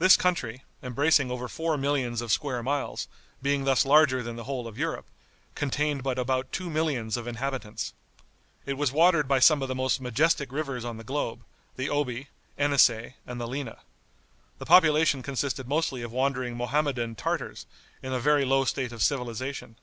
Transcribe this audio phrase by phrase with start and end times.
[0.00, 3.06] This country, embracing over four millions of square miles,
[3.40, 5.06] being thus larger than the whole of Europe,
[5.54, 7.92] contained but about two millions of inhabitants.
[8.66, 11.44] It was watered by some of the most majestic rivers on the globe,
[11.76, 12.26] the Oby,
[12.58, 13.78] Enisei and the Lena.
[14.58, 17.64] The population consisted mostly of wandering Mohammedan Tartars,
[18.02, 19.76] in a very low state of civilization.